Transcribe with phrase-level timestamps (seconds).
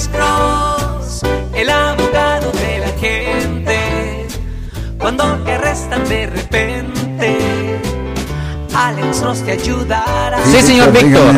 [0.00, 1.22] Alex Cross,
[1.54, 4.26] el abogado de la gente.
[4.98, 7.38] Cuando te arrestan de repente,
[8.74, 10.38] Alex Cross te ayudará.
[10.46, 11.34] Sí, señor Víctor.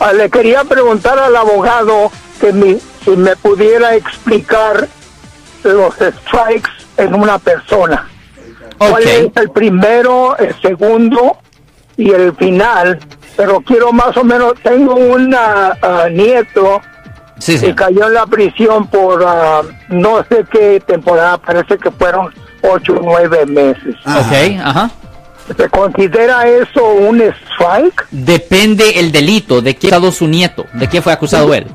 [0.00, 2.10] Ah, Le quería preguntar al abogado
[2.40, 4.88] que mi- si me pudiera explicar
[5.62, 8.08] los strikes en una persona.
[8.78, 11.36] ¿Cuál es el primero, el segundo
[11.98, 12.98] y el final?
[13.36, 16.80] Pero quiero más o menos, tengo un ah, ah, nieto
[17.38, 17.74] Sí, señor.
[17.76, 22.32] cayó en la prisión por ah, no sé qué temporada, parece que fueron
[22.62, 23.94] ocho o nueve meses.
[24.06, 24.90] Ok, ajá.
[25.56, 28.06] ¿Se considera eso un strike?
[28.10, 31.66] Depende el delito, de qué acusado su nieto, de qué fue acusado él.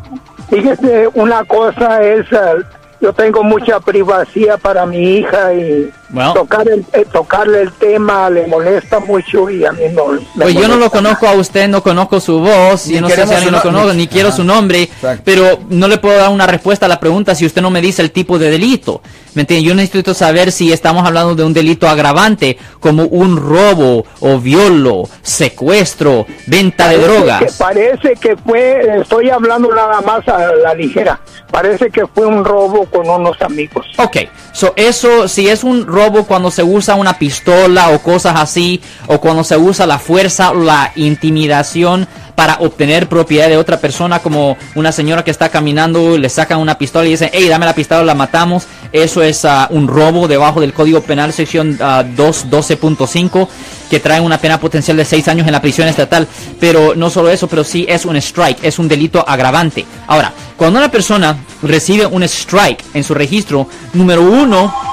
[0.50, 2.56] Fíjese, una cosa es, ah,
[3.00, 6.34] yo tengo mucha privacidad para mi hija y Bueno.
[6.34, 10.06] tocar el, eh, tocarle el tema le molesta mucho y a mí no.
[10.36, 13.16] Pues yo no lo conozco a usted, no conozco su voz, Ni yo no sé
[13.28, 14.38] si alguien lo no- conozco, ni- ni quiero Ajá.
[14.38, 15.22] su nombre, Exacto.
[15.24, 18.02] pero no le puedo dar una respuesta a la pregunta si usted no me dice
[18.02, 19.02] el tipo de delito.
[19.36, 19.64] ¿Me entiende?
[19.70, 25.08] Yo necesito saber si estamos hablando de un delito agravante, como un robo o violo,
[25.22, 27.58] secuestro, venta de Parece que- drogas.
[27.58, 31.20] parece que fue, estoy hablando nada más a la ligera,
[31.52, 33.86] parece que fue un robo con unos amigos.
[33.98, 34.18] Ok,
[34.52, 39.20] so eso, si es un robo cuando se usa una pistola o cosas así, o
[39.20, 44.56] cuando se usa la fuerza o la intimidación para obtener propiedad de otra persona, como
[44.76, 48.02] una señora que está caminando, le sacan una pistola y dicen, hey, dame la pistola,
[48.06, 53.48] la matamos, eso es ah, un robo debajo del Código Penal, sección ah, 212.5,
[53.90, 56.30] que trae una pena potencial de 6 años en la prisión estatal.
[56.62, 59.86] Pero no solo eso, pero sí es un strike, es un delito agravante.
[60.08, 64.89] Ahora, cuando una persona recibe un strike en su registro, número uno,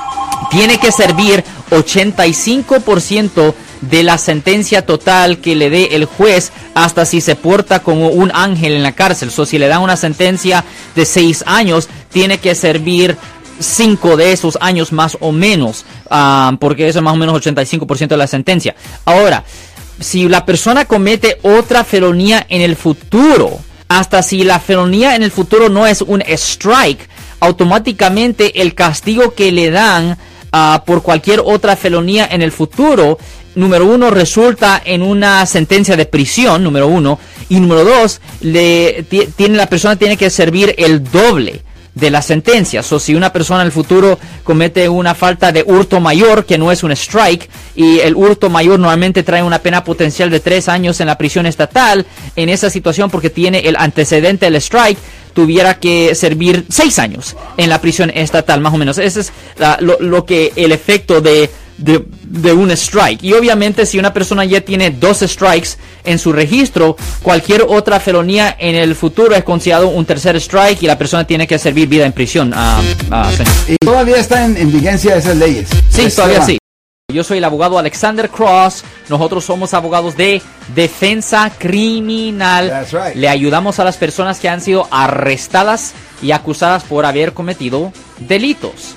[0.50, 7.20] tiene que servir 85% de la sentencia total que le dé el juez hasta si
[7.20, 9.30] se porta como un ángel en la cárcel.
[9.30, 13.16] So, si le dan una sentencia de 6 años, tiene que servir
[13.58, 18.08] 5 de esos años más o menos, ah, porque eso es más o menos 85%
[18.08, 18.74] de la sentencia.
[19.04, 19.44] Ahora,
[20.00, 23.58] si la persona comete otra felonía en el futuro,
[23.88, 27.08] hasta si la felonía en el futuro no es un strike,
[27.40, 30.18] automáticamente el castigo que le dan
[30.56, 33.18] ah, por cualquier otra felonía en el futuro,
[33.54, 37.18] número uno, resulta en una sentencia de prisión, número uno,
[37.48, 41.62] y número dos, le, ti- tiene, la persona tiene que servir el doble
[41.96, 42.82] de la sentencia.
[42.88, 46.70] O si una persona en el futuro comete una falta de hurto mayor, que no
[46.70, 51.00] es un strike, y el hurto mayor normalmente trae una pena potencial de tres años
[51.00, 54.98] en la prisión estatal, en esa situación porque tiene el antecedente del strike,
[55.32, 58.98] tuviera que servir seis años en la prisión estatal, más o menos.
[58.98, 63.22] Ese es la- lo que el efecto de, de, de un strike.
[63.22, 65.70] Y obviamente si una persona ya tiene dos strikes
[66.04, 70.86] en su registro, cualquier otra felonía en el futuro es considerado un tercer strike y
[70.86, 72.52] la persona tiene que servir vida en prisión.
[72.54, 72.80] ah,
[73.36, 73.52] señor.
[73.68, 75.68] Y todavía están en vigencia esas leyes.
[75.90, 76.46] Sí, Ese todavía tema.
[76.46, 76.58] sí.
[77.12, 78.82] Yo soy el abogado Alexander Cross.
[79.08, 80.42] Nosotros somos abogados de
[80.74, 82.68] defensa criminal.
[82.68, 83.14] That's right.
[83.14, 88.96] Le ayudamos a las personas que han sido arrestadas y acusadas por haber cometido delitos.